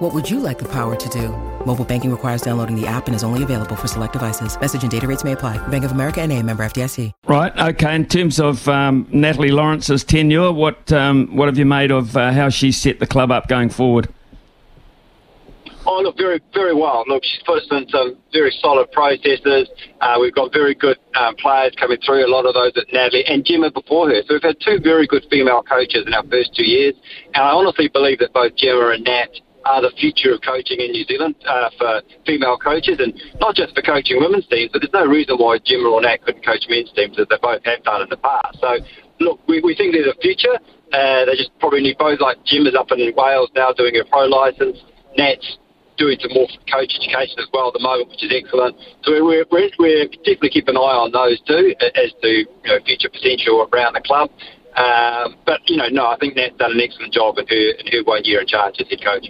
[0.00, 1.28] What would you like the power to do?
[1.66, 4.58] Mobile banking requires downloading the app and is only available for select devices.
[4.58, 5.58] Message and data rates may apply.
[5.68, 7.12] Bank of America and a member FDIC.
[7.26, 7.54] Right.
[7.54, 7.96] Okay.
[7.96, 12.32] In terms of um, Natalie Lawrence's tenure, what um, what have you made of uh,
[12.32, 14.08] how she set the club up going forward?
[15.84, 17.04] Oh, look, very, very well.
[17.06, 19.68] Look, she's put us in some very solid processes.
[20.00, 23.24] Uh, we've got very good um, players coming through, a lot of those at Natalie
[23.26, 24.22] and Gemma before her.
[24.26, 26.94] So we've had two very good female coaches in our first two years.
[27.34, 29.28] And I honestly believe that both Gemma and Nat
[29.64, 33.74] are the future of coaching in New Zealand uh, for female coaches, and not just
[33.74, 36.92] for coaching women's teams, but there's no reason why Gem or Nat couldn't coach men's
[36.92, 38.58] teams as they both have done in the past.
[38.60, 38.78] So,
[39.20, 40.56] look, we, we think there's a future.
[40.92, 44.04] Uh, they just probably need both, like Gem is up in Wales now doing a
[44.08, 44.78] pro license.
[45.16, 45.58] Nat's
[46.00, 48.74] doing some more coach education as well at the moment, which is excellent.
[49.04, 52.80] So we're, we're, we're definitely keep an eye on those two as to you know,
[52.86, 54.32] future potential around the club.
[54.80, 57.86] Um, but, you know, no, I think Nat's done an excellent job in her, in
[57.92, 59.28] her one year in charge as head coach.